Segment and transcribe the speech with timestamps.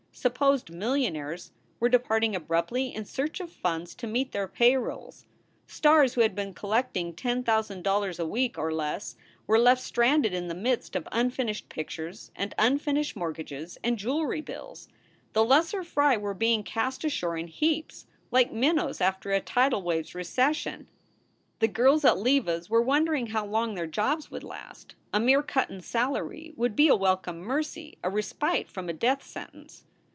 [0.13, 5.25] Supposed millionaires were departing abruptly in search of funds to meet their payrolls.
[5.67, 9.15] Stars who had been collecting ten thousand dol lars a week or less
[9.47, 14.41] were left stranded in the midst of unfin ished pictures and unfinished mortgages and jewelry
[14.41, 14.89] bills.
[15.33, 20.05] The lesser fry were being cast ashore in heaps, like minnows after a tidal wave
[20.05, 20.87] s recession.
[21.59, 24.93] The girls at Leva s were wondering how long their jobs would last.
[25.13, 29.23] A mere cut in salary would be a welcome mercy, a respite from a death
[29.23, 29.85] sentence.